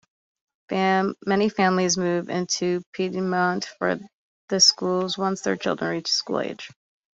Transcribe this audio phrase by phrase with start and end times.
[0.71, 3.99] Many families move into Piedmont for
[4.49, 6.71] the schools once their children reach school-age.